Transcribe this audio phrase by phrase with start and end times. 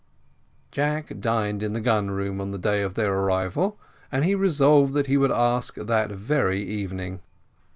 [0.71, 3.77] Jack dined in the gun room on the day of their arrival,
[4.11, 7.19] and he resolved that he would ask that very evening.